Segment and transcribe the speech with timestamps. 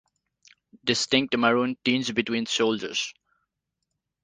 [0.83, 3.13] Distinct maroon tinge between shoulders.